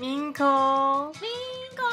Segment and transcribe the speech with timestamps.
[0.00, 0.46] 明空，
[1.20, 1.28] 明
[1.76, 1.86] 空，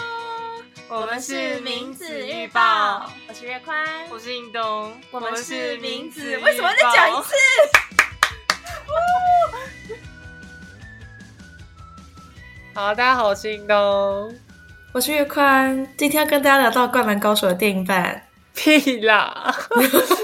[0.87, 7.33] 我们是名字预报，我是月宽，我是印东，我们是名字，预为什么再讲一次？
[12.73, 14.33] 好，大家好，我是印东。
[14.93, 18.25] 我是月宽，今天要跟大家聊到《灌篮高手》的电影版。
[18.55, 19.53] 屁啦！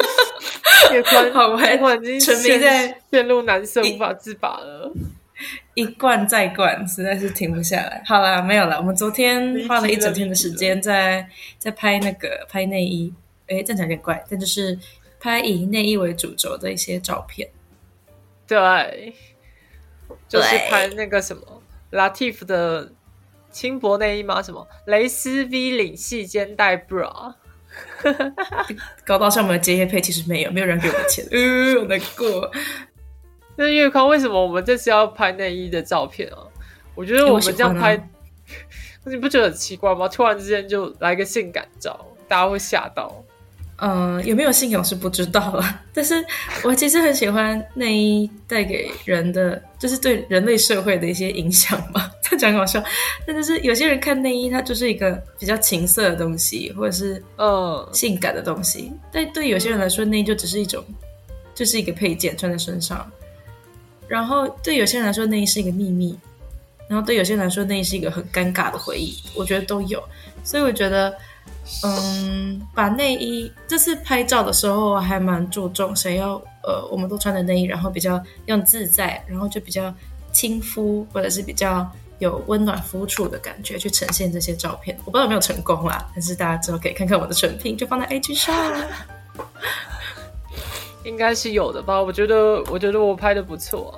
[0.90, 4.90] 月宽，好我已经沉迷在陷入男生无法自拔了。
[5.76, 8.02] 一罐再罐，实在是停不下来。
[8.06, 8.78] 好啦，没有了。
[8.78, 11.28] 我们昨天花了一整天的时间在
[11.58, 13.14] 在拍那个拍内衣，
[13.48, 14.78] 诶，这样讲有点怪，但就是
[15.20, 17.50] 拍以内衣为主轴的一些照片。
[18.48, 19.14] 对，
[20.28, 22.92] 就是拍那个什么 Latif 的
[23.50, 24.44] 轻薄内衣吗？
[24.44, 27.34] 什么蕾丝 V 领细肩带 bra？
[29.04, 32.52] 高到像我们的接业配，其实没有，没有人给我们钱， 呃，我难过。
[33.56, 36.38] 那月康为什么我们这次要拍内衣的照片啊？
[36.96, 38.10] 我觉得我们这样拍，
[39.06, 40.08] 你不觉得很奇怪吗？
[40.08, 43.24] 突然之间就来个性感照，大家会吓到。
[43.78, 46.24] 嗯，有没有信仰是不知道了，但是
[46.64, 52.10] 我其实很喜欢内衣带给人的，就是对人类社会的一些影响嘛。
[52.22, 52.82] 这样讲很好笑，
[53.26, 58.92] 但就是有些人看内衣，它就是一个比较情色的东西，或者是嗯，性感的东西。
[59.12, 60.82] 但对有些人来说，内衣就只是一种，
[61.56, 63.12] 就是一个配件穿在身上。
[64.14, 66.16] 然后对有些人来说，内衣是一个秘密；
[66.88, 69.18] 然后对有些人来说，内衣是一个很尴尬的回忆。
[69.36, 70.00] 我觉得都有，
[70.44, 71.12] 所以我觉得，
[71.84, 79.92] 嗯，把内衣这次拍照的时候还蛮注重，想要呃，我们都穿的内衣，然后比较用自在，然后就比较
[80.32, 81.90] 亲肤，或者是比较
[82.20, 84.96] 有温暖肤触的感觉去呈现这些照片。
[85.06, 88.56] 我不知道有没有成功啦，但是大家之后可以看看我的成品，就放在 IG 上。
[91.06, 92.02] 应该是有的吧？
[92.02, 93.94] 我觉得，我觉得我拍的不错。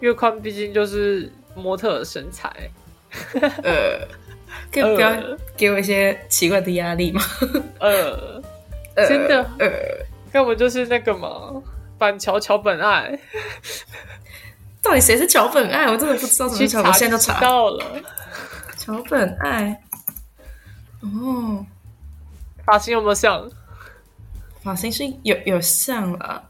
[0.00, 2.50] 月宽毕竟就是模特的身材，
[3.62, 4.06] 呃，
[4.72, 7.22] 可以不要呃给我一些奇怪的压力吗？
[7.80, 8.42] 呃，
[8.94, 9.70] 呃真的呃，
[10.32, 11.62] 要么就是那个嘛，
[11.98, 13.18] 板桥桥本爱。
[14.82, 15.86] 到底谁是桥本爱？
[15.86, 17.40] 我真的不知道怎么查，我现在就就知查。
[17.40, 17.84] 到了。
[18.78, 19.82] 桥本爱，
[21.00, 21.66] 哦，
[22.64, 23.50] 发型有没有像？
[24.62, 26.48] 发型是有有像了，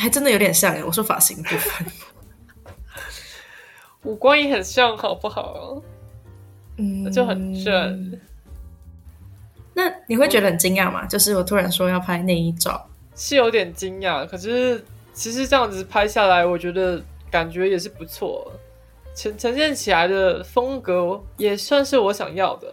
[0.00, 0.82] 还真的有点像耶。
[0.82, 1.86] 我说发型部分，
[4.04, 5.82] 五官也很像，好不好？
[6.78, 8.18] 嗯，就很正。
[9.74, 11.06] 那你会觉得很惊讶吗？
[11.06, 18.50] 就是我突然说要拍内衣照，是有点惊讶，可是其实这样子拍下来，我觉得感觉也是不错，
[19.14, 22.72] 呈呈现起来的风格也算是我想要的，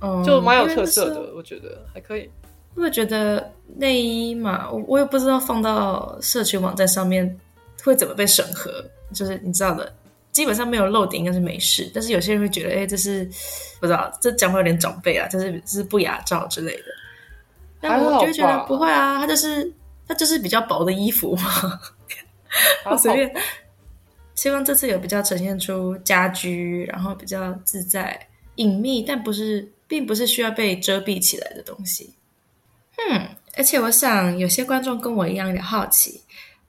[0.00, 2.30] 嗯，就蛮有特色的，我觉得还可以。
[2.74, 7.38] 我会觉得内衣嘛，我我也不知道放到社群网站上面
[7.82, 9.92] 会怎么被审核，就是你知道的，
[10.32, 11.90] 基本上没有漏点应该是没事。
[11.94, 13.24] 但是有些人会觉得，哎，这是
[13.80, 16.84] 不知道，这讲话有点长辈啊，这是这是不雅照之类的。
[17.80, 19.72] 但我就觉得吧不会啊，它就是
[20.08, 21.80] 它就是比较薄的衣服嘛，
[22.90, 23.34] 我随便。
[24.34, 28.18] 希望这次有比较呈现出家居，然后比较自在、
[28.56, 32.12] 隐秘，但不是，并不是需要被遮蔽起来的东西。
[32.96, 36.22] 嗯，而且我想有些观众跟我一样有点好奇，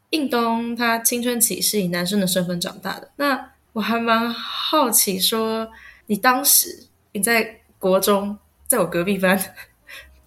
[0.10, 5.70] 印东他青春期是以男生的身份长大的，那我还蛮好奇说，
[6.08, 8.38] 你当时你在国中，
[8.68, 9.40] 在我隔壁班，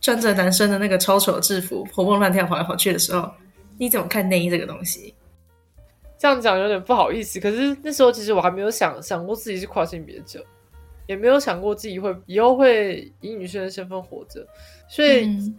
[0.01, 3.31] 穿着男生的那个超丑制服，活蹦乱跳跑来跑去的时候，
[3.77, 5.15] 你怎么看内衣这个东西？
[6.19, 10.45] 这样讲有点不好意思，可是那时候其实我还没有想想过自己是跨性别者，
[11.07, 14.47] 也没有想过自己会以后会以女生的身份活着，
[14.89, 15.59] 所以嗯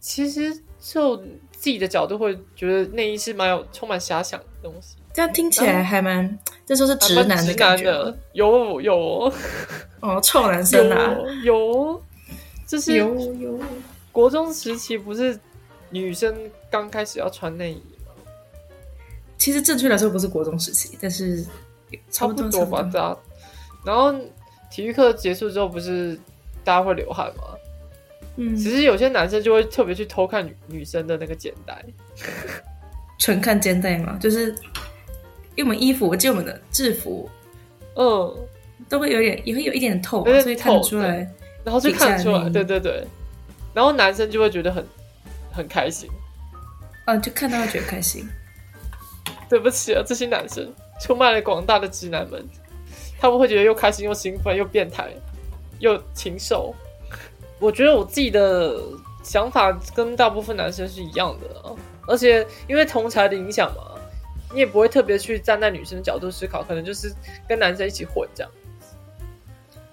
[0.00, 4.96] 其实就自己的角度会觉得内衣是蛮有充满遐想的东西。
[5.12, 9.32] 这样听起来还蛮，这时候是直男的直感觉的有有
[10.00, 12.02] 哦，臭男生啊，有有，
[12.66, 13.58] 就是有有，
[14.12, 15.38] 国中时期不是
[15.90, 16.34] 女生
[16.70, 18.12] 刚开始要穿内衣吗？
[19.36, 21.44] 其实正确来说不是国中时期，但是
[22.10, 23.18] 差不多多吧。
[23.84, 24.14] 然后
[24.70, 26.16] 体育课结束之后，不是
[26.62, 27.42] 大家会流汗吗？
[28.36, 31.84] 嗯，只是有些男生就会特别去偷看女女生的那个肩带，
[33.18, 34.54] 纯看肩带嘛，就是
[35.56, 37.28] 因为我们衣服，我记得我们的制服
[37.96, 38.36] 嗯，
[38.88, 41.28] 都会有点，也会有一点透所以看出来。
[41.62, 43.06] 然后就看得出来，对对对。
[43.74, 44.82] 然后男生就会觉得很
[45.52, 46.08] 很开心。
[47.04, 48.26] 嗯，就看到会觉得开心。
[49.46, 50.72] 对不起啊，这些男生
[51.02, 52.42] 出卖了广大的直男们，
[53.20, 55.10] 他们会觉得又开心又兴奋又变态
[55.80, 56.74] 又禽兽。
[57.60, 58.74] 我觉得我自己的
[59.22, 61.76] 想法跟大部分男生是一样的啊，
[62.06, 64.00] 而且因为同才的影响嘛，
[64.52, 67.12] 你也不会特别去站在女生的角度思考，可能就是
[67.46, 68.50] 跟男生一起混这样。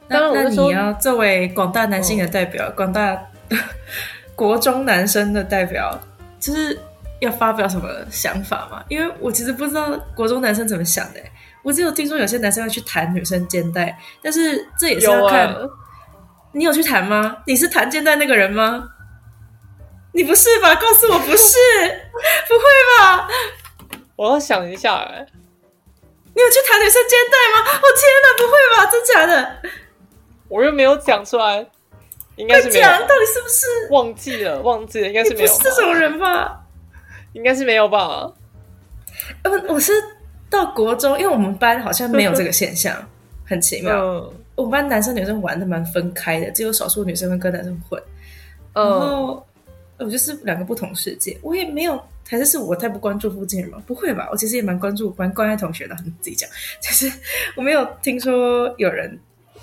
[0.08, 3.22] 那那你要作为广大男性的代表，广大
[4.34, 6.00] 国中男生的代表，
[6.40, 6.80] 就是
[7.20, 8.82] 要发表什么想法吗？
[8.88, 11.20] 因为我其实不知道国中男生怎么想的。
[11.64, 15.54] 我只有听说有些男生要去弹女生肩带，但是这也是要看。
[16.58, 17.38] 你有去弹吗？
[17.46, 18.90] 你是弹肩带那个人吗？
[20.14, 20.74] 你不是吧？
[20.76, 21.56] 告诉我不是，
[22.50, 22.64] 不会
[22.98, 23.28] 吧？
[24.16, 25.24] 我要想一下哎，
[26.34, 27.80] 你有去弹女生肩带吗？
[27.80, 28.92] 我天哪，不会吧？
[28.92, 29.58] 真假的？
[30.50, 31.64] 我又没有讲出来，
[32.38, 32.90] 应该是没有。
[32.90, 34.60] 到底是不是忘记了？
[34.62, 35.48] 忘记了，应该是没有。
[35.48, 36.62] 不是这种人吧？
[37.34, 38.32] 应该是没有吧？
[39.44, 39.94] 呃，我是
[40.50, 43.08] 到国中，因为我们班好像没有这个现象，
[43.46, 44.34] 很奇妙。
[44.58, 47.98] 我们班男生女生玩的蛮分开的，只有少数女生会跟男生混。
[48.74, 49.42] 然后。
[50.00, 52.00] 我就是两个不同世界，我也没有，
[52.30, 53.82] 还是是我太不关注附近人吗？
[53.88, 55.98] 不会吧，我其实也蛮关注、蛮关爱同学的。
[56.06, 56.48] 你自己讲，
[56.80, 57.12] 就是
[57.56, 59.20] 我没有听说有人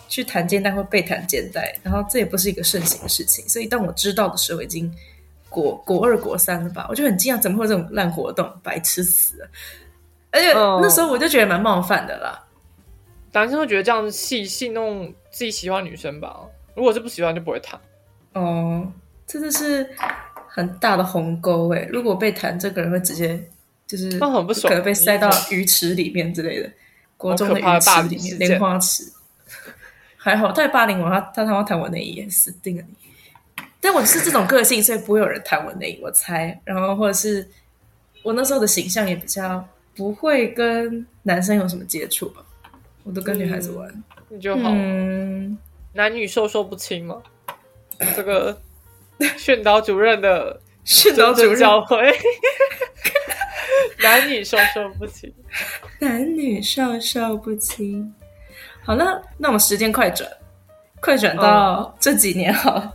[0.08, 3.48] 去弹肩带或被弹肩带，然后这也不是一个盛行的事情。
[3.48, 4.92] 所以当我知道的时候，已经
[5.48, 6.88] 国国二、国三了吧？
[6.90, 9.48] 我就很惊讶，怎么会有这种烂活动，白痴死了！
[10.32, 12.43] 而且那时候我就觉得蛮冒犯的啦。
[13.34, 16.40] 男生会觉得这样戏戏弄自己喜欢女生吧？
[16.74, 17.78] 如果是不喜欢，就不会谈。
[18.32, 18.90] 哦。
[19.26, 19.88] 真的是
[20.46, 21.88] 很大的鸿沟哎！
[21.90, 23.42] 如果被弹，这个人会直接
[23.86, 26.70] 就是很不爽，可能被塞到鱼池里面之类的。
[27.16, 29.02] 国中的鱼池里面，莲花池。
[30.16, 33.64] 还好，他霸凌我，他他他妈弹我内衣，死定了你！
[33.80, 36.60] 但我是这种个性，所以不会有人弹我内衣，我猜。
[36.64, 37.48] 然后或者是
[38.22, 39.66] 我那时候的形象也比较
[39.96, 42.44] 不会跟男生有什么接触吧，
[43.04, 44.70] 我都跟女孩子玩，你就好。
[44.72, 45.56] 嗯，
[45.92, 47.22] 男女授受不亲嘛，
[48.16, 48.60] 这个。
[49.38, 52.12] 训导主任的训导主任教诲，
[54.02, 55.32] 男女授受不亲，
[56.00, 58.12] 男女授受不亲。
[58.82, 60.28] 好，那那我们时间快转，
[61.00, 62.92] 快转到这几年哈。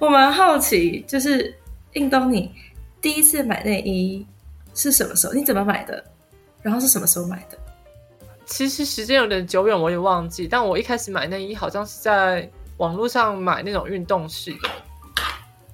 [0.00, 1.56] 我蛮好奇，就是
[1.92, 2.52] 印东，你
[3.00, 4.26] 第一次买内衣
[4.74, 5.32] 是什么时候？
[5.32, 6.04] 你怎么买的？
[6.62, 7.56] 然后是什么时候买的？
[8.50, 10.46] 其实时间有点久远，我也忘记。
[10.46, 14.68] 但我一开始买内衣，好像是在网络上买那种运动式的。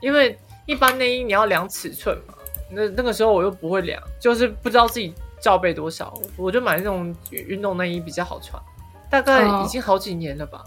[0.01, 2.35] 因为一般内衣你要量尺寸嘛，
[2.71, 8.63] 那那个时候我又不会量，就是不知道自己罩杯多少，我就买那种运动内衣比较好穿。
[9.09, 10.63] 大概已经好几年了吧？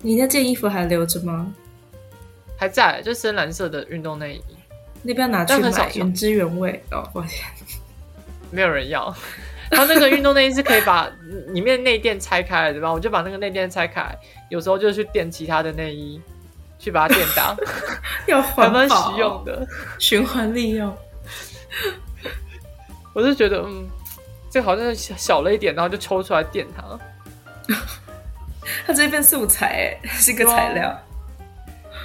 [0.00, 1.54] 你那件衣服还留着吗？
[2.56, 4.42] 还在，就深蓝色的运动内衣。
[5.02, 7.08] 你不要拿去买，原汁原味哦。
[7.14, 7.48] 我天，
[8.50, 9.14] 没有人要。
[9.70, 11.10] 它那个运动内衣是可以把
[11.48, 12.92] 里面内垫拆开，对吧？
[12.92, 14.16] 我就把那个内垫拆开，
[14.48, 16.20] 有时候就去垫其他的内衣。
[16.82, 17.54] 去把它垫到，
[18.26, 19.68] 要还蛮实用的，
[19.98, 20.96] 循环利用。
[23.12, 23.86] 我是觉得，嗯，
[24.50, 26.98] 这好像小小了一点，然后就抽出来垫它。
[28.86, 30.98] 它这份素材，哎，是个材料。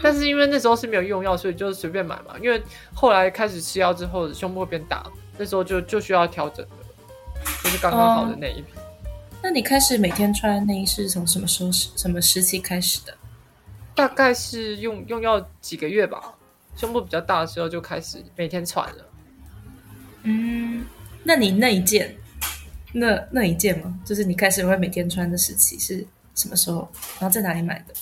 [0.03, 2.35] 但是因为那时候是没有用药，所以就随便买嘛。
[2.41, 2.61] 因为
[2.93, 5.01] 后来开始吃药之后，胸部会变大，
[5.37, 6.84] 那时候就就需要调整的，
[7.63, 8.67] 就是刚刚好的那一批。
[9.41, 13.15] 那你开始每天穿内衣是从什么时候、什么时期开始的？
[13.93, 16.33] 大概是用用药几个月吧，
[16.75, 19.05] 胸部比较大的时候就开始每天穿了。
[20.23, 20.85] 嗯，
[21.23, 22.15] 那你那一件，
[22.91, 23.97] 那那一件吗？
[24.03, 26.89] 就是你开始会每天穿的时期是什么时候？
[27.19, 27.93] 然后在哪里买的？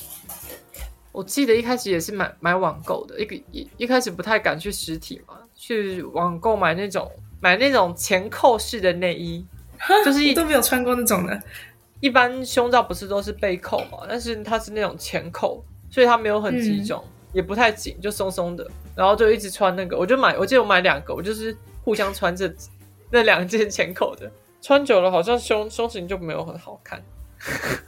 [1.12, 7.12] 我记得一开始也是买买网购的，一个一一开始不太敢去实体嘛，去网购买那种
[7.43, 9.45] 买那种前扣式的内衣，
[10.05, 11.38] 就是都没有穿过那种的。
[12.00, 15.62] 一般胸罩不是都是背扣嘛，但是它是那种前扣。
[15.91, 19.95] 所以它没有很集中，也不太紧，就松松的，然后就一直穿那个。
[19.95, 22.51] 我就买，我记得我买两个，我就是互相穿这
[23.12, 27.00] 那两件前扣的，穿久了好像胸胸型就没有很好看，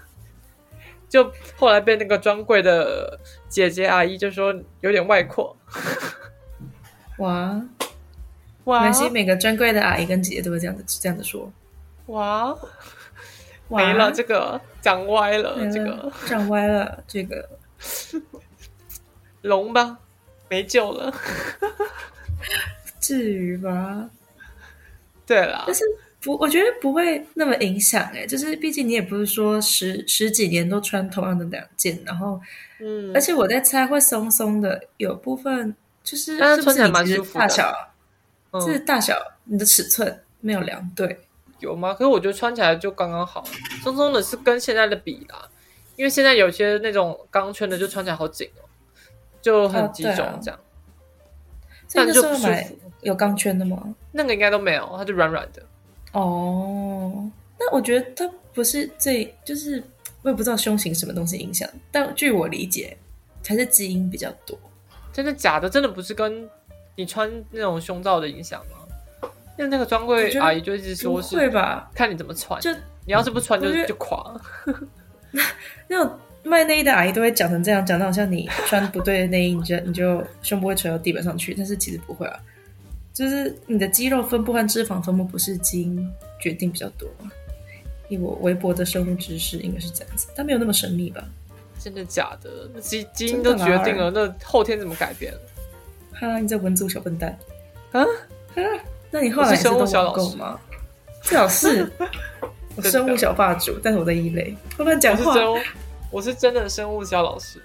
[1.09, 3.19] 就后来被那个专柜的
[3.49, 5.57] 姐姐阿姨就说有点外扩。
[7.17, 7.59] 哇
[8.65, 8.83] 哇！
[8.83, 11.51] 没关每个专柜的阿姨跟姐姐都会这样子这样子说。
[12.07, 12.55] 哇，
[13.69, 17.49] 没了这个长歪了，这个长歪了这个。
[19.43, 19.99] 龙吧，
[20.49, 21.13] 没救了，
[22.99, 24.09] 至于吧？
[25.23, 25.83] 对了，但是
[26.19, 32.41] 不，我觉得不会那么影响哎，就是毕竟你也不是说十十几年都穿同样的两件，然后，
[32.79, 37.71] 嗯，而且我在猜会松松的，有部分就是但是穿起来蛮舒服大小，
[38.61, 41.19] 是大小，你的尺寸没有量对，
[41.59, 41.93] 有吗？
[41.93, 43.43] 可是我觉得穿起来就刚刚好，
[43.83, 45.49] 松松的是跟现在的比啦。
[45.95, 48.67] 因为现在有些那种钢圈的就穿起来好紧哦，
[49.41, 50.59] 就很集中这样。
[51.93, 52.79] 但就不舒服。
[53.01, 53.95] 有钢圈的吗？
[54.11, 55.63] 那个应该都没有，它就软软的。
[56.11, 59.81] 哦，那我觉得它不是最，就是
[60.21, 62.97] 我也不知道胸型什么东西影响，但据我理解，
[63.47, 64.57] 还是基因比较多。
[65.13, 65.69] 真的假的？
[65.69, 66.49] 真的不是跟
[66.95, 69.29] 你穿那种胸罩的影响吗？
[69.57, 72.69] 因为那个专柜阿姨就一直说是会吧，看你怎么穿，就
[73.05, 74.35] 你要是不穿就就垮。
[75.87, 82.39] 那种卖内衣的阿姨都会讲成这样，讲到好像你穿不对的内衣，你就你就胸部会垂到地板上去，但是其实不会啊，
[83.13, 87.31] 就是你的肌肉分布和脂肪分布不是基因决定比较多吗？
[88.09, 91.23] 以我微薄的生物知识，应该是这样子，但没有那么神秘吧？
[91.79, 92.67] 真的假的？
[92.81, 95.33] 基基因都决定了，那后天怎么改变？
[96.19, 97.37] 哈，你这文组小笨蛋
[97.91, 98.03] 啊！
[99.11, 100.59] 那你后来生物小老师吗？
[101.21, 101.91] 最好是
[102.75, 105.35] 我生物小霸主，但是我在一类，乱讲话。
[106.11, 107.61] 我是真的生物小老师，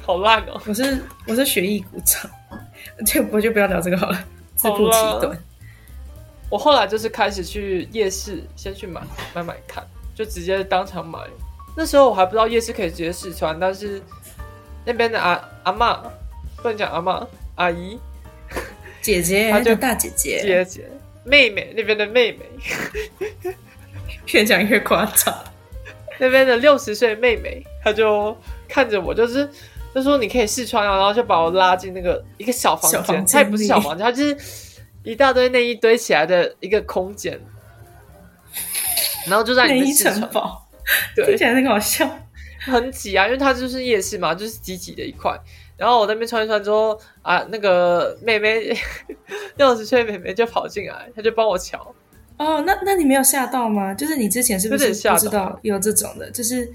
[0.00, 0.60] 好烂哦！
[0.66, 2.30] 我是我是学艺鼓掌，
[3.06, 5.36] 这我就不要聊这个好了，自不其短。
[6.50, 9.00] 我后来就是开始去夜市，先去买
[9.34, 9.82] 买买看，
[10.14, 11.18] 就直接当场买。
[11.76, 14.00] 那时候我还不知道夜市可以直接试穿，但是
[14.84, 15.96] 那边的阿阿妈
[16.58, 17.98] 不能讲阿妈阿姨。
[19.00, 20.90] 姐姐，她就大姐姐，姐姐，
[21.24, 22.46] 妹妹那边的妹妹，
[24.32, 25.44] 越讲越夸张。
[26.18, 28.34] 那边的六十岁妹妹，她就
[28.66, 29.46] 看着我，就是
[29.94, 34.36] 就说你可以试穿啊，然后就把我拉进那个一个小房间，它也不是小房间，它就是
[35.02, 37.38] 一大堆内衣堆起来的一个空间，
[39.26, 40.30] 然后就在里面试穿。
[41.14, 42.08] 对，听起来很好笑，
[42.60, 45.38] 很挤啊，因为它就是夜市嘛，就是挤挤的一块。
[45.76, 48.76] 然后我那边穿一穿之后啊，那个妹妹
[49.56, 51.94] 六十岁妹妹就跑进来，她就帮我瞧。
[52.36, 53.94] 哦，那那你没有吓到吗？
[53.94, 56.30] 就是你之前是不是不知道有这种的？
[56.30, 56.68] 就是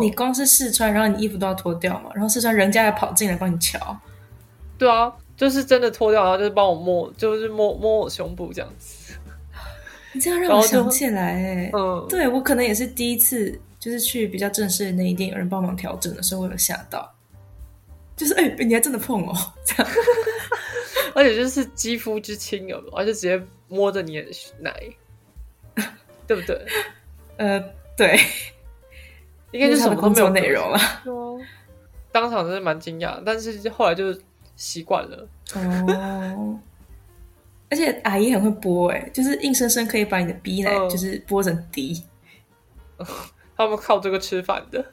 [0.00, 3.96] 你光是试穿，然后你衣服都要脱掉嘛，然后试穿人家还跑进来帮你瞧。
[4.78, 9.14] 对啊，就是真的脱掉，然后就是帮我摸，就是摸摸我胸部这样子。
[10.14, 17.11] 你这样让我想起来，哎，嗯，对我可能也是第一次，就是去比较正式的那一店，有人帮忙调整的时候，我有吓到。
[18.16, 19.92] 就是哎，你还真的碰哦，这样，
[21.14, 24.28] 而且就是肌肤之亲有，而且直接摸着你的
[24.60, 24.72] 奶，
[26.26, 26.66] 对不对？
[27.38, 27.58] 呃，
[27.96, 28.20] 对，
[29.50, 30.78] 应该就什么都没有内容了。
[32.12, 34.14] 当场真的蛮惊讶，但是后来就
[34.54, 35.28] 习惯了。
[35.54, 36.60] 哦，
[37.70, 42.02] 而且阿姨很会剥，哎，就是硬生生可以把你的逼奶就是剥成滴。
[43.56, 44.84] 他们靠这个吃饭的，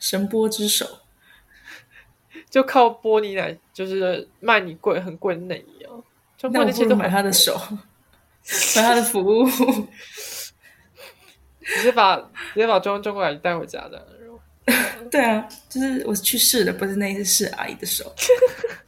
[0.00, 0.86] 神剥之手。
[2.50, 5.90] 就靠玻璃奶，就是卖你贵很贵的内衣啊！
[6.50, 7.58] 那我不如买他的手，
[8.76, 9.44] 买他的服务，
[11.60, 14.06] 直接把直接把中中国阿姨带回家的。
[15.10, 18.14] 对啊，就是我去试的，不是那一次试阿姨的手。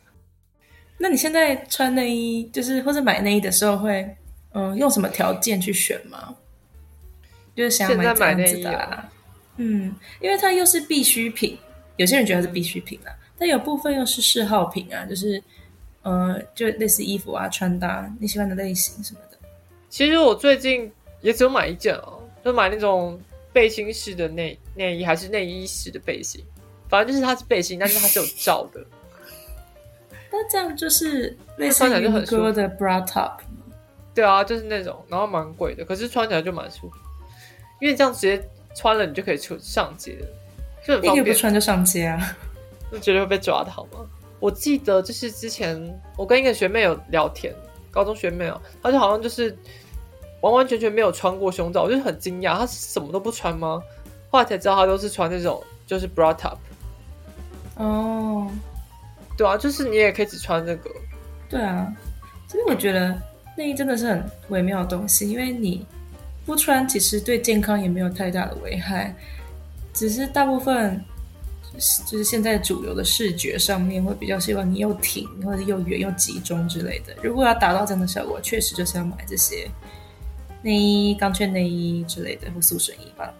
[0.99, 4.17] 那你现在穿内衣，就是或者买内衣的时候，会
[4.53, 6.35] 嗯用什么条件去选吗？
[7.55, 9.05] 就是想买这样子的，
[9.57, 11.59] 嗯，因为它又是必需品，
[11.97, 13.13] 有些人觉得它是必需品啊。
[13.39, 15.43] 但有部分又是嗜好品啊，就是，
[16.03, 19.39] 呃，就类似衣服啊、穿搭，你喜欢的类型什么的。
[19.91, 20.91] 其实我最近
[21.21, 23.21] 也只有买一件哦，就买那种
[23.53, 26.43] 背心式的内内衣，还是内衣式的背心，
[26.89, 28.85] 反正就是它是背心，但是它是有罩的。
[30.33, 33.39] 那这样就是类似于哥的 bra top
[34.15, 36.97] 对啊，就是那种，然后蛮贵的，可是穿起来就蛮舒服，
[37.81, 38.43] 因为这样直接
[38.75, 40.17] 穿了，你就可以出上街，
[40.87, 41.25] 就很方便。
[41.25, 42.37] 不穿就上街啊。
[42.93, 44.01] 就绝对会被抓的好吗？
[44.39, 47.55] 我记得就是之前我跟一个学妹有聊天，
[47.91, 49.57] 高中学妹哦，她就好像就是
[50.43, 53.83] 完完全全没有穿过胸罩，我就很惊讶，她什么都不穿吗？
[54.31, 56.59] 后来才知道她都是穿那种就是 bra top。
[57.77, 58.51] 哦，
[59.39, 60.91] 对啊，就是你也可以只穿这个。
[61.49, 61.91] 对啊，
[62.47, 63.19] 其实我觉得
[63.57, 65.87] 内衣真的是很微妙的东西，因为你
[66.45, 69.17] 不穿其实对健康也没有太大的危害，
[69.95, 71.03] 只是大部分。
[72.07, 77.15] 就是现在主流的视觉上面会比较希望你又挺或者又圆又集中之类的。
[77.23, 79.71] 如果要达到这样的效果，确实就是要买这些
[80.63, 83.33] 内衣、钢圈内衣之类的或塑身衣吧。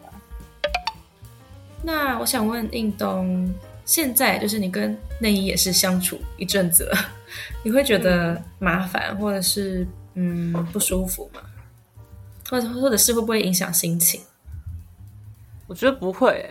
[1.83, 6.99] 那我想问印东，现在就是你跟内衣也是相处一阵子了，
[7.63, 11.41] 你会觉得麻烦或者是嗯不舒服吗？
[12.49, 14.21] 或者或者是会不会影响心情？
[15.67, 16.49] 我觉得不会。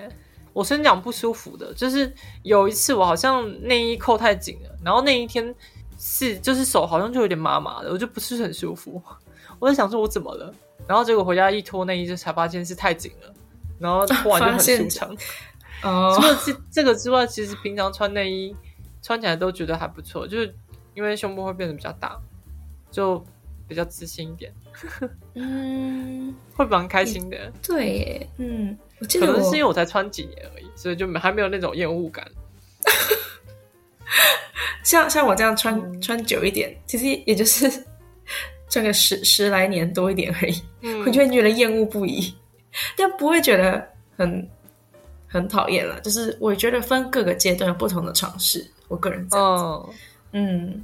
[0.56, 2.10] 我先讲不舒服的，就是
[2.44, 5.54] 有一次我好像内衣扣太紧了，然后那一天
[6.00, 9.02] 是就是手好像就有点麻麻的，我就不是很舒服。
[9.60, 10.54] 我在想说我怎么了，
[10.88, 13.34] 然后结果回家一脱内衣就才发现是太紧了，
[13.78, 15.18] 然后 脱完就很舒畅。
[15.84, 18.56] 哦， 除了这这个之外，其实平常穿内衣
[19.02, 20.56] 穿起来都觉得还不错，就是
[20.94, 22.18] 因为胸部会变得比较大，
[22.90, 23.22] 就
[23.68, 24.54] 比较自信一点，
[25.34, 27.52] 嗯，会蛮开心的。
[27.62, 32.26] 对耶，嗯，我记可得是因为我才穿几年而已，所以就没还没有那种厌恶感。
[34.84, 37.70] 像像我这样穿、嗯穿久一点，其实也就是
[38.70, 42.34] 穿个十十来年多一点而已，嗯我就会觉得厌恶不已，
[42.96, 43.86] 但不会觉得
[44.16, 44.48] 很
[45.28, 46.00] 很讨厌了。
[46.02, 49.98] 就是我觉得分各个阶段有不同的尝试，我个人这样子。
[50.34, 50.84] 嗯，嗯，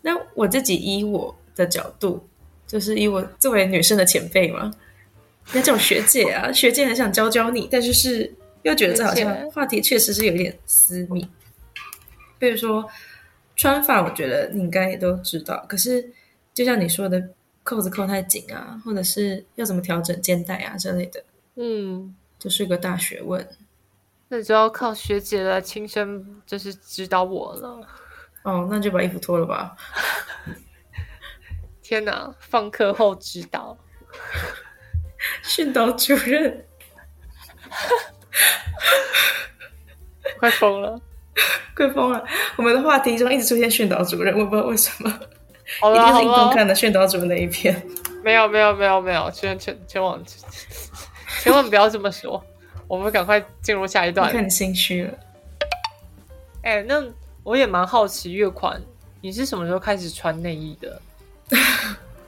[0.00, 2.24] 那我自己以我的角度，
[2.66, 4.70] 就是以我作为女生的前辈嘛，
[5.52, 8.32] 那叫我学姐啊， 学姐很想教教你，但是是
[8.62, 11.28] 又觉得这好像话题确实是有一点私密。
[12.38, 12.88] 比如说
[13.56, 16.10] 穿法，我觉得你应该也都知道，可是
[16.54, 17.22] 就像你说的，
[17.62, 21.22] 扣子扣太紧啊，或者是要怎么调整肩带啊之类的，
[21.56, 23.46] 嗯，就是个大学问。
[24.28, 27.86] 那就要靠学姐来亲身就是指导我了。
[28.44, 29.76] 哦，那就把衣服脱了吧。
[31.82, 33.76] 天哪，放课后指导，
[35.42, 36.64] 训导主任，
[40.38, 41.00] 快疯了。
[41.74, 42.22] 快疯了！
[42.56, 45.10] 我们的话题中一直出现训导主任，我不知道为什么，
[45.80, 47.74] 好了一定是运动，看的训导主任那一篇。
[48.22, 50.22] 没有没有没有没有，千千千万
[51.42, 52.44] 千万不要这么说。
[52.86, 54.30] 我们赶快进入下一我段。
[54.30, 55.14] 看你心虚了。
[56.62, 57.02] 哎、那
[57.42, 58.78] 我也蛮好奇，月款
[59.22, 61.00] 你是什么时候开始穿内衣的？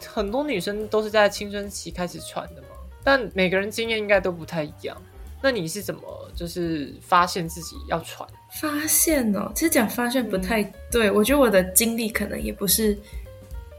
[0.07, 2.69] 很多女生都是在青春期开始穿的嘛，
[3.05, 4.97] 但每个人经验应该都不太一样。
[5.43, 6.03] 那你是怎么
[6.35, 8.27] 就是发现自己要穿？
[8.61, 12.99] 发现哦，其实讲发现不太对，我觉得我的经历可能也不是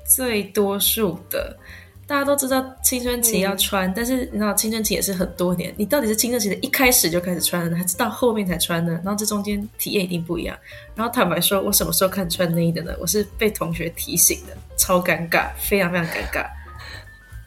[0.08, 1.58] 最多数的。
[2.08, 8.92] 大家都知道青春期要穿，但是你知道青春期也是很多年，你到底是青春期的一开始就开始穿呢，还是到后面才穿呢？
[9.04, 10.56] 然后这中间体验一定不一样。
[10.94, 12.96] 然后坦白说，我什么时候看穿内衣的呢？
[13.00, 16.46] 我是被同学提醒的，超尴尬，非常非常尴尬。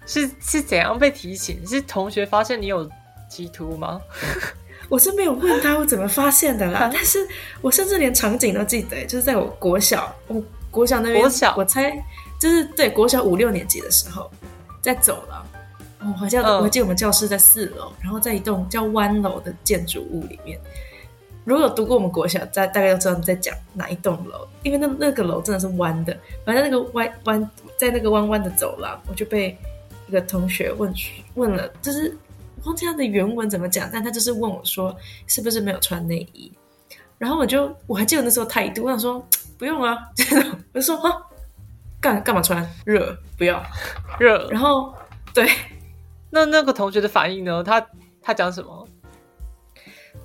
[0.09, 1.65] 是是怎样被提醒？
[1.65, 2.91] 是同学发现你有
[3.29, 4.01] 鸡突吗？
[4.89, 7.19] 我是没有问他我怎么发现的啦，但是
[7.61, 11.93] 我甚至连场景都记得，就是在我国小，我国小那边，国小我猜
[12.41, 14.31] 就是对国小五六年级的时候，
[14.81, 15.43] 在走廊，
[16.01, 20.59] 哦我好像、嗯我还记得我们教室在四楼，然后在一栋叫湾楼的建筑物里面。
[21.45, 29.59] 如果有读过我们国小，大大概都知道你在讲哪一栋楼，因为那那个楼真的是弯的，反正那个弯弯在那个弯弯的走廊，我就被
[30.09, 30.93] 一个同学问
[31.35, 32.17] 问了，就是
[32.63, 36.51] 我忘记他的原文怎么讲，但他就是问我说是不是没有穿内衣，
[37.19, 39.25] 然后我就我还记得那时候态度，我想说
[39.59, 39.97] 不用啊，
[40.73, 41.13] 我就说啊
[42.01, 43.63] 干干嘛穿热不要，
[44.19, 44.49] 热。
[44.51, 44.95] 然后
[45.35, 45.49] 对
[46.31, 47.63] 那那个同学的反应呢？
[47.63, 47.85] 他
[48.23, 48.89] 他讲什么？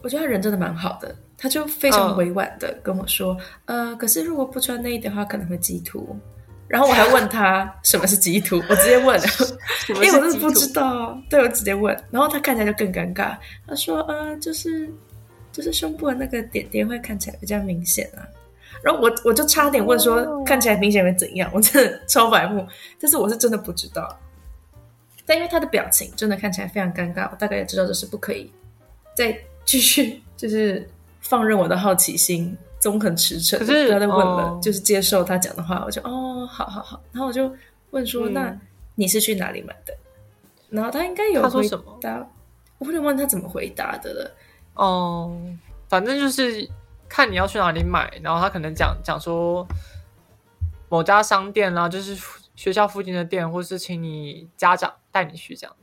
[0.01, 6.17] 我觉得他人真的蛮好的，他就非常嗯委婉的跟我说，呃，可是如果不穿内衣的话，可能会激突。
[6.73, 9.21] 然后我还问他什么是激突， 我直接问。
[9.89, 14.89] 因为我真的不知道，对我直接问，然后他看起来就更尴尬，他说，呃，就是
[15.51, 18.25] 就是胸部的那个点点会看起来比较明显啊。
[18.81, 20.43] 然后我我就差点问说，哦。
[20.43, 21.47] 看起来明显会怎样？
[21.53, 22.67] 我真的超白目，
[22.99, 24.19] 但是我是真的不知道。
[25.27, 28.51] 但因为他的表情真的看起来非常尴尬，我大概也知道这是不可以
[29.15, 30.89] 再继续就是
[31.21, 37.49] 放任我的好奇心纵横驰骋，可是不要再问了，哦就是接受他讲的话，我就哦，好好好，然后我就
[37.91, 38.59] 问说，嗯那
[38.95, 39.97] 你是去哪里买的？
[40.69, 42.27] 然后他应该有回他说什么答，
[42.79, 44.35] 我有点忘记他怎么回答的了。
[44.73, 45.33] 哦，
[45.87, 46.69] 反正就是
[47.07, 49.65] 看你要去哪里买，然后他可能讲讲说
[50.89, 52.17] 某家商店啦，就是
[52.53, 55.73] 学校附近的店，或是请你家长带你去这样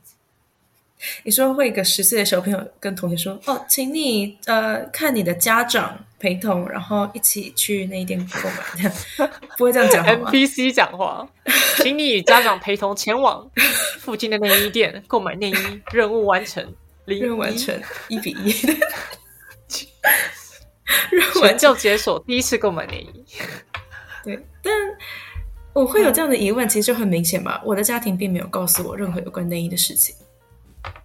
[1.23, 8.93] 你说会一个十岁的小朋友跟同学说：“哦，请你呃看你的家长陪同，然后一起去那一店购买。”这样
[9.57, 11.27] 不会这样讲？NPC 讲话，
[11.77, 13.49] 请你与家长陪同前往
[13.99, 16.63] 附近的内衣店购买内衣，任务完成，
[17.05, 17.75] 零任务完成
[18.07, 18.51] 一比一，
[21.11, 23.25] 任务全完就解锁第一次购买内衣。
[24.23, 24.73] 对，但
[25.73, 27.59] 我会有这样的疑问，其实就很明显吧。
[27.65, 30.15] 我的家庭并没有告诉我任何有关内衣的事情。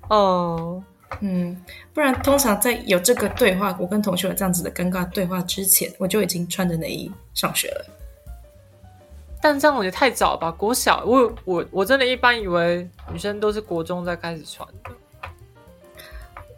[0.09, 0.83] 哦，
[1.21, 1.57] 嗯，
[1.93, 7.87] 不然通常在有这个对话，我跟同学有这样子的尴尬对话之前，我就已经穿着内衣上学了。
[9.43, 10.51] 但这样我觉得太早吧？
[10.51, 14.91] 国小，我我我真的一般以为女生都是国中才开始穿的，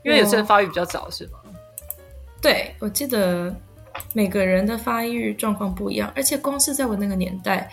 [0.05, 1.39] 因为有些人发育比较早，是吗？
[2.41, 3.55] 对，我记得
[4.15, 7.71] 每个人的发育状况不一样，而且光是在我那个年代，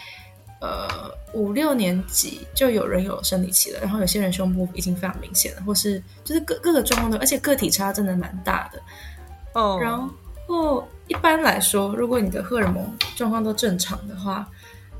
[0.61, 8.81] 呃，五六年级就有人有生理期了，然后有些人胸部已经非常明显了，或是就是各各个状况都，而且个体差真的蛮大的。
[9.53, 10.09] 哦，然
[10.47, 14.47] 后一般来说，如果你的荷尔蒙状况都正常的话，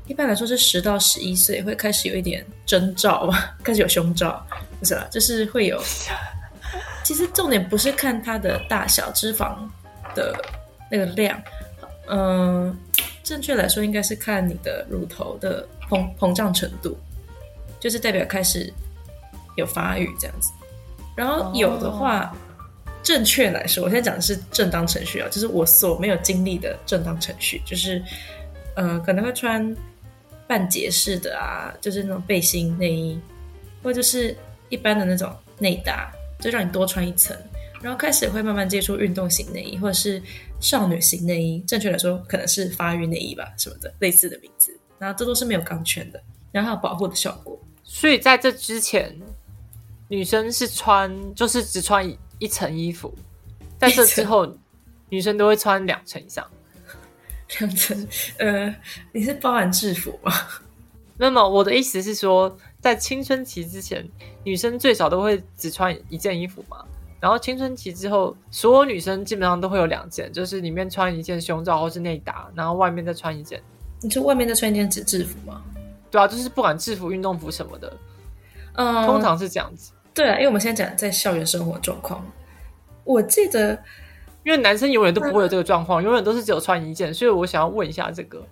[0.06, 4.44] 一般来说是十到十一岁会开始有一点征兆吧，开始有胸罩，
[4.78, 5.82] 不是啦，就是会有。
[7.02, 9.56] 其实重点不是看它的大小、脂肪
[10.12, 10.36] 的
[10.90, 11.40] 那个量，
[12.08, 12.76] 嗯，
[13.26, 16.96] 正确来说应该是看你的乳头的膨膨胀程度，
[17.80, 18.72] 就是代表开始
[19.56, 20.52] 有发育这样子。
[21.16, 22.32] 然后有的话，
[23.02, 28.00] 正确来说，我现在讲的是正当程序啊，就是我所没有经历的正当程序，就是
[28.76, 29.76] 呃可能会穿
[30.46, 33.20] 半截式的啊，就是那种背心内衣，
[33.82, 34.36] 或者就是
[34.68, 36.12] 一般的那种内搭。
[36.38, 37.34] 就让你多穿一层，
[37.82, 40.22] 然后开始会慢慢接触运动型内衣，或者是
[40.60, 41.60] 少女型内衣。
[41.66, 44.76] 正确来说，可能是发育内衣吧，什么的类似的名字。
[44.98, 47.58] 然后这都是没有钢圈的，然后还有保护的效果。
[47.84, 49.14] 所以在这之前，
[50.08, 53.14] 女生是穿就是只穿一层衣服，
[53.78, 54.56] 在这之后，
[55.08, 56.46] 女生都会穿两层以上。
[57.60, 58.08] 两层？
[58.38, 58.74] 呃，
[59.12, 60.32] 你是包含制服吗？
[61.18, 62.58] 那么我的意思是说。
[62.78, 64.08] 在青春期之前，
[64.44, 66.84] 女生最少都会只穿一件衣服嘛。
[67.18, 73.60] 然后青春期之后，所有女生基本上都会有两件，就是里面穿一件胸罩或是内搭，然后外面再穿一件。
[74.02, 75.62] 你说外面再穿一件制制服吗？
[76.10, 77.92] 对啊，就是不管制服、运动服什么的，
[78.74, 79.92] 嗯，通常是这样子。
[80.12, 82.24] 对啊，因为我们现在讲在校园生活状况，
[83.04, 83.72] 我记得，
[84.44, 88.46] 因为男生永远都不会有这个状况，永远都是只有穿一件，所以我想要问一下这个，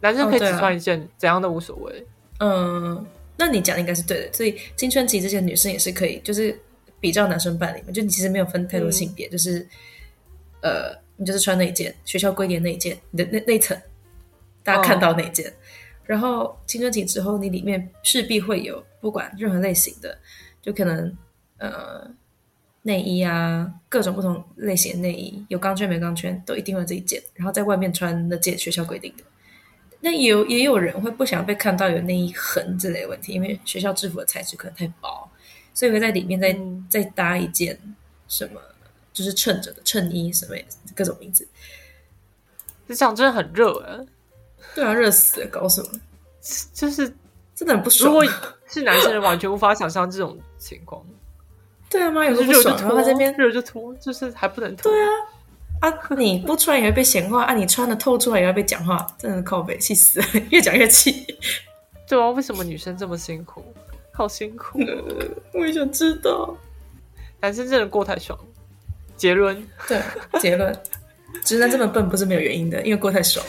[0.00, 2.06] 男生可以只穿一件，怎样都无所谓。
[2.40, 3.06] 嗯。
[3.34, 6.56] 那你讲的应该是对的，所以青春期这些女生也是可以，就是
[7.02, 9.66] 比较男生伴侣嘛，就你其实没有分太多性别，就是
[10.60, 13.76] 呃，你就是穿那一件学校规定那一件，你的那那层
[14.62, 15.52] 大家看到那一件，
[16.06, 20.16] 然后青春期之后，你里面势必会有不管任何类型的，
[20.62, 21.12] 就可能
[21.58, 22.08] 呃
[22.82, 29.24] 内衣啊，各种不同类型的内衣，有钢圈没钢圈都一定会这一件，然后在外面穿那件学校规定的。
[30.00, 35.30] 那有也有人会不想被看到有内衣痕之类的问题，因为学校制服的材质可能太薄，
[35.74, 36.56] 所以会在里面再
[36.88, 37.78] 再搭一件
[38.28, 38.60] 什么，
[39.12, 40.54] 就是衬着的衬衣什么
[40.94, 41.46] 各种名字。
[42.88, 44.00] 这样真的很热啊！
[44.74, 45.88] 对啊，热死了，搞什么？
[46.74, 47.08] 就是
[47.54, 48.12] 真的很不爽。
[48.12, 48.24] 如果
[48.66, 51.02] 是男生，完全无法想象这种情况。
[51.88, 54.90] 对啊，妈有时候热就脱，这边热就脱，就是还不能脱。
[54.90, 55.08] 对啊。
[55.80, 55.92] 啊！
[56.16, 57.54] 你不穿也会被闲话啊！
[57.54, 60.26] 你穿的透出来也要被讲话，真的靠背，气死了！
[60.50, 61.26] 越讲越气。
[62.06, 63.64] 对啊，为什么女生这么辛苦？
[64.12, 64.78] 好辛苦！
[65.54, 66.56] 我也想知道。
[67.40, 68.38] 男生真的过太爽。
[69.16, 69.66] 结论？
[69.88, 70.00] 对，
[70.40, 70.76] 结论。
[71.44, 73.44] 直男这么笨不是没有原因的，因为过太爽。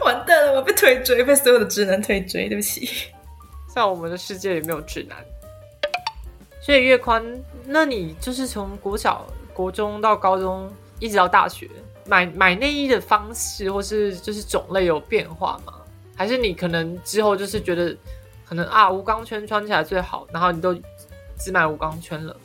[0.00, 3.10] 完蛋了，我被推追，被所有的直男推追，对不起。
[3.68, 5.18] 在我们的世界里没有直男。
[6.60, 7.22] 所以月宽，
[7.66, 9.26] 那你就是从国小。
[9.52, 11.68] 国中到高中，一直到大学，
[12.06, 15.74] 买买内衣的方式或是就是种类有变化吗？
[16.18, 17.96] 还是你可能之后就是觉得
[18.44, 20.74] 可能啊无钢圈穿起来最好，然后你都
[21.38, 22.36] 只买无钢圈了，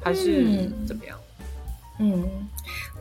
[0.00, 1.18] 还是怎么样？
[1.98, 2.24] 嗯，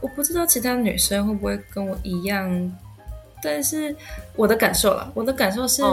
[0.02, 2.78] 我不知道其他女生会不会跟我一样，
[3.44, 3.96] 但是
[4.36, 5.84] 我的感受了，我的感受是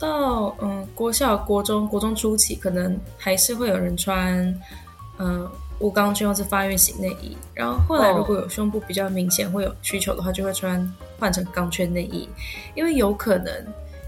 [0.00, 4.60] 到嗯国小、国中、国中初期，可能还是会有人穿
[5.18, 5.48] 嗯。
[5.82, 12.28] 无钢圈或是发育型内衣，然后后来如果有胸部比较明显会有需求的话，就会穿换成钢圈内衣，
[12.76, 13.52] 因为有可能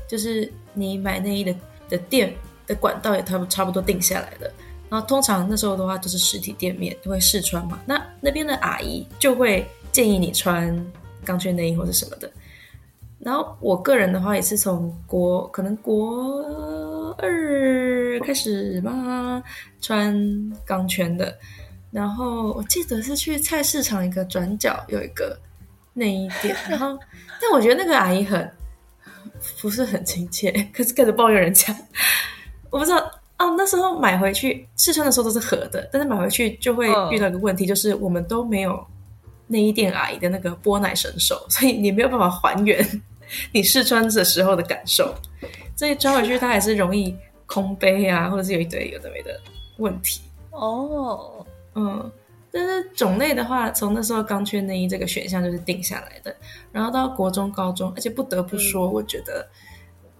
[0.06, 1.52] 就是你买内衣的
[1.88, 2.32] 的店
[2.64, 4.48] 的管道也差不差不多定下来了，
[4.88, 10.80] 然后通常那时候的话就是实体店面都会试穿嘛，那那边的阿姨就会建议你穿
[11.24, 12.30] 钢圈内衣或者什么的，
[13.18, 16.40] 然后我个人的话也是从国可能国
[17.18, 19.42] 二开始吧
[19.80, 20.16] 穿
[20.64, 21.36] 钢圈的。
[21.94, 25.38] 然后我记得是去菜市场一个转角有一个
[25.92, 26.98] 内衣店，然后
[27.40, 28.50] 但我觉得那个阿姨很
[29.62, 31.72] 不是很亲切，可是开始抱怨人家。
[32.68, 32.98] 我不知道
[33.38, 38.84] 哦，那时候买回去试穿的时候都是合的，但是买回去就会遇到一个问题，就是我们都没有
[39.46, 42.84] 内衣店阿姨的那个波奶神手，所以你没有办法还原
[43.54, 45.14] 你试穿的时候的感受，
[45.76, 49.40] 所以穿回去它还是容易空杯啊，或者是有一堆有的没的
[49.78, 51.46] 问题哦。
[51.74, 52.12] 嗯，
[52.52, 56.34] 但是种类的话，从那时候钢圈内衣这个选项就是定下来的。
[56.70, 59.46] 然后到国中、高中，而且不得不说，我觉得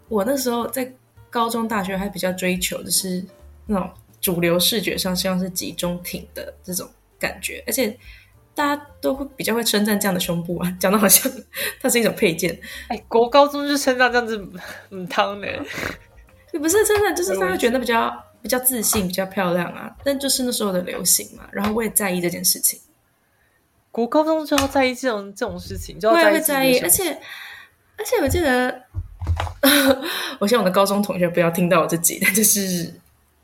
[0.09, 0.93] 我那时候在
[1.31, 3.25] 高中、大学还比较追求的是
[3.67, 3.88] 那种
[4.21, 6.88] 主流视觉上希望是集中挺的这种
[7.19, 7.97] 感觉，而且
[8.55, 11.31] 大家都会比较会称赞这样的胸部啊，讲的好像
[11.81, 12.59] 它是一种配件。
[12.88, 14.49] 哎，国高中就称赞这样子，
[14.90, 15.47] 嗯，汤呢？
[16.53, 18.12] 也不是真的，就是大家觉得比较。
[18.45, 21.49] 比较自信，比较漂亮啊，但就是那时候的流行嘛。
[21.51, 22.79] 然后我也在意这件事情。
[23.91, 27.19] 国高中就要在意这种这种事情，就要会在意会在意，而且
[27.97, 28.83] 而且我记得，
[30.39, 32.93] 我希望我的高中同学不要听到我自己，但就是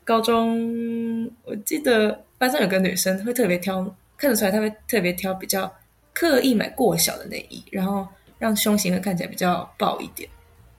[0.05, 3.83] 高中，我记得班上有个女生会特别挑，
[4.15, 5.73] 看得出来她会特别挑比较
[6.13, 10.29] 刻意买过小的内衣，然后让胸型会看起来比较爆一点。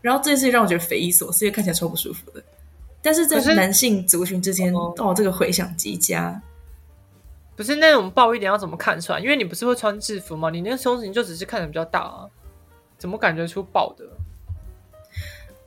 [0.01, 2.45] 然后这件事情让我觉得匪夷所思，因为看起来超不舒服的。
[3.03, 6.41] 但是在可是男性族群之间，哦哦，这个回响极佳。
[7.55, 9.21] 不是那种爆一点要怎么看出来？
[9.21, 10.49] 因为你不是会穿制服吗？
[10.49, 12.27] 你那个胸型就只是看着比较大啊，
[12.97, 14.05] 怎么感觉出爆的？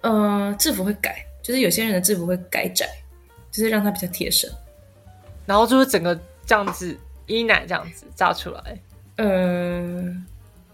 [0.02, 2.88] 呃，制服会改，就是有些人的制服会改窄，
[3.52, 4.52] 就是让它比较贴身。
[5.46, 8.80] 然后就是整个这样子衣奶这样子炸出来
[9.18, 9.92] 呃，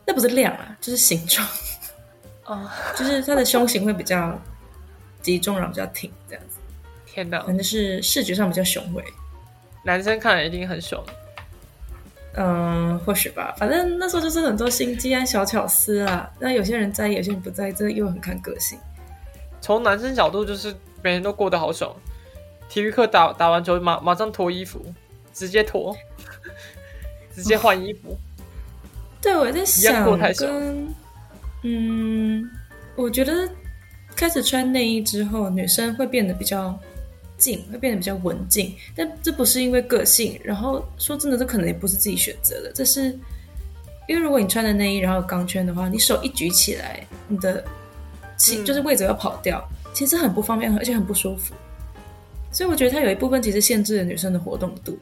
[0.06, 1.48] 那不是量啊，就是形状，
[2.44, 2.74] 啊！
[2.98, 4.40] 就是他的胸型会比较
[5.22, 6.51] 集中，然后比较挺，这样子，
[7.12, 9.04] 天哪反，正是视觉上比较雄伟。
[9.84, 11.04] 男生看了一定很爽。
[12.34, 16.32] 嗯、或许吧，反正那时候就是很多心机啊、小巧思啊。
[16.40, 18.80] 那有些人在意，有些人不在意，这个又很看个性。
[19.60, 21.94] 从男生角度，就是每天都过得好爽。
[22.70, 24.82] 体育课打打完球，马马上脱衣服，
[25.34, 25.94] 直接脱，
[27.36, 28.18] 直接换衣服。
[29.22, 30.96] 对，我在样想过太爽跟
[31.64, 32.50] 嗯，
[32.96, 33.48] 我觉得
[34.16, 36.80] 开始穿内衣之后，女生会变得比较
[37.42, 38.74] 静，会变得比较文静。
[38.96, 43.06] 但这不是因为个性，然后说真的，这可能也不是自己选择的，这是
[44.08, 47.64] 因为如果你穿的内衣然后有钢圈的话，你手一举起来，你的
[48.64, 51.56] 就是位置要跑掉，其实很不方便，而且很不舒服。
[52.52, 55.00] 所以我觉得它有一部分其实限制了女生的活动度。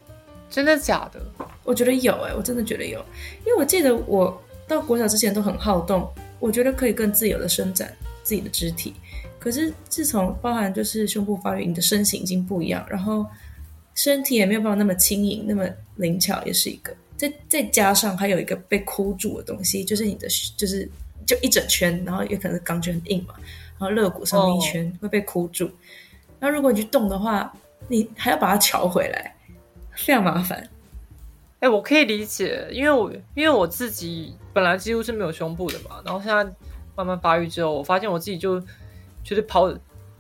[0.50, 1.22] 真的假的？
[1.64, 3.00] 我觉得有哎、我真的觉得有，
[3.46, 8.96] 因为我记得我到国小之前都很好动，我觉得可以更自由的伸展自己的肢体。
[9.40, 13.26] 可是自从包含就是胸部发育，你的身形已经不一样，然后
[13.96, 16.94] 身体也没有办法那么轻盈、那么灵巧，也是一个。
[17.16, 20.90] 再再加上还有一个被箍住的东西，就是你的就是
[21.26, 23.34] 就一整圈，然后也可能是钢圈很硬嘛，
[23.78, 25.70] 然后肋骨上面一圈会被箍住。
[26.40, 27.52] 那如果你去动的话，
[27.88, 29.36] 你还要把它调回来，
[29.96, 30.70] 非常麻烦。
[31.60, 36.42] 哎、我可以理解，因为我因为我自己本来几乎是没有胸部的嘛，然后现在
[36.96, 38.64] 慢慢发育之后，我发现我自己就
[39.30, 39.72] 觉得跑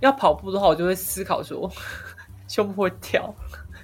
[0.01, 1.67] 要跑步的话，我就会思考说
[2.47, 3.33] 胸部会跳，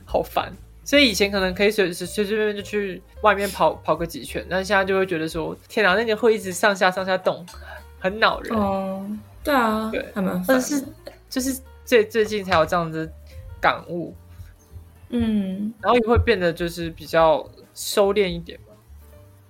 [0.05, 0.53] 好烦。
[0.83, 7.43] 所以以前可能可以随随随随便便就去外面跑跑个几圈，但现在就会觉得说，天哪，那个会一直上下上下动，
[7.99, 8.55] 很恼人。
[8.55, 9.03] 哦，
[9.43, 10.45] 对啊，对还蛮烦。
[10.49, 10.85] 但是
[11.27, 13.11] 就是最最近才有这样子
[13.59, 14.13] 感悟，
[15.09, 18.75] 嗯，然后也会变得就是比较收敛一点吧。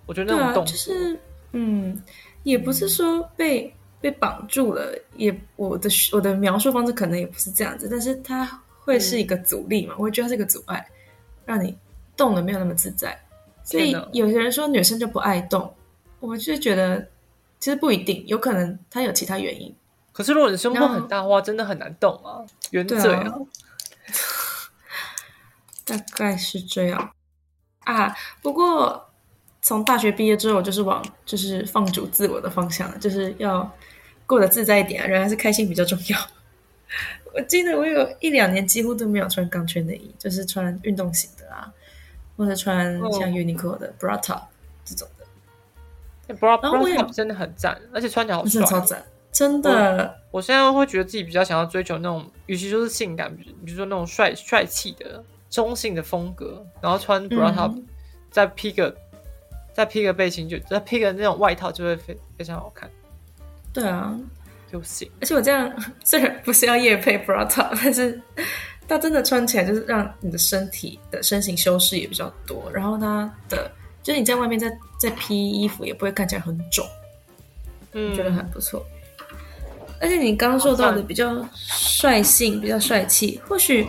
[0.05, 1.19] 我觉得那种动作，就是
[1.51, 2.01] 嗯，
[2.43, 10.85] 也不是说被被绑住了，也我的我的描述方式可能也不是这样子，但是它会是一个阻力嘛，我会觉得它是一个阻碍，
[11.45, 11.75] 让你
[12.15, 13.19] 动的没有那么自在。
[13.63, 15.73] 所以有些人说女生就不爱动，
[16.19, 17.07] 我就觉得
[17.59, 19.75] 其实不一定，有可能她有其他原因。
[20.11, 22.45] 可是如果你胸部很大的话，真的很难动啊。
[22.69, 23.33] 原对啊
[25.83, 27.11] 大概是这样
[27.85, 28.15] 啊。
[28.41, 29.09] 不过
[29.61, 33.69] 从大学毕业之后，我就是往就是放逐自我的方向，就是要
[34.25, 36.19] 过得自在一点啊，人还是开心比较重要。
[37.33, 41.71] 我记得我有一两年几乎都没有穿钢圈内衣，就是穿运动型的啊，
[42.37, 44.41] 或者穿哦像 Uniqlo 的 bra top
[44.85, 45.25] 这种的，
[46.27, 48.63] 那 bra bra 也 top 真的很赞，而且穿起来好帅。
[48.65, 50.17] 超赞，真的。
[50.31, 57.85] 我现在会觉得自己比较想要追求那种，与其说是性感，比如说那种帅帅气的中性的风格，然后穿 bra top，、嗯
[58.31, 58.93] 再披个
[59.71, 62.89] 再披个背心就，再披个那种外套就会非非常好看，
[63.75, 64.17] 对啊，
[64.71, 65.07] 就行。
[65.19, 65.71] 而且我这样
[66.03, 68.19] 虽然不是要夜配 bra top，但是
[68.87, 73.69] 它真的穿起来就是让你的身体的身形修饰也比较多，然后它的
[74.01, 76.85] 就是你在外面再再披衣服也不会看起来很肿，
[77.91, 78.85] 嗯，觉得很不错。
[79.99, 83.87] 而且你刚刚说到的比较率性、比较帅气，或许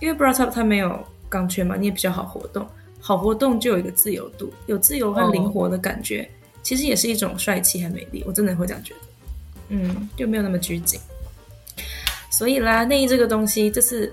[0.00, 2.66] 因为 bra top 它没有钢圈嘛，你也比较好活动，
[3.00, 6.28] 好活动就有一个自由度，有自由和灵活的感觉，
[6.62, 8.24] 其实也是一种帅气和美丽。
[8.26, 9.00] 我真的会这样觉得，
[9.68, 11.00] 嗯，就没有那么拘谨。
[12.30, 14.12] 所以啦，内衣这个东西，这次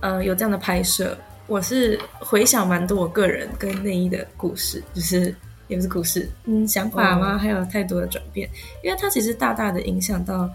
[0.00, 5.34] 呃有这样的拍摄，我是回想蛮多我个人跟内衣的故事，就是
[5.68, 7.36] 也不是故事，嗯，想法嘛？
[7.36, 8.48] 还有太多的转变，
[8.82, 10.48] 因为它其实大大的影响到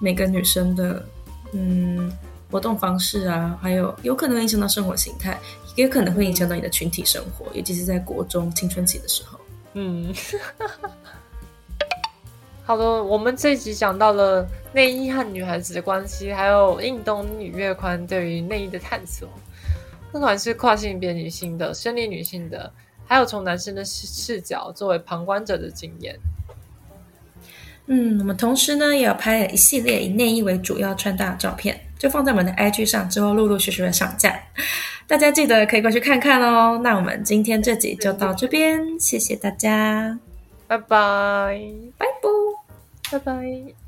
[0.00, 1.04] 每个女生的
[1.52, 2.12] 嗯
[2.50, 5.38] 活动方式啊，还有有可能会影响到生活形态，
[5.76, 9.40] 也有可能会影响到你的群体生活，尤其是在国中青春期的时候。
[9.74, 10.12] 嗯，
[12.68, 19.26] 好的，我们这一集讲到了内衣和女孩子的关系，还有印东女月宽对于内衣的探索。
[20.12, 22.70] 不管是跨性别女性的、生理女性的，
[23.06, 26.14] 还有从男生的视视角作为旁观者的经验。
[27.86, 34.38] 嗯，我们同时呢也有拍了一系列以内衣为主要穿搭的照片，就放在我们的 IG 上，之后陆陆续续的上架，
[35.06, 36.78] 大家记得可以过去看看哦。
[36.84, 40.18] 那我们今天这集就到这边，谢谢大家，
[40.66, 40.86] 拜拜，
[41.96, 42.57] 拜拜。
[43.10, 43.87] 拜拜。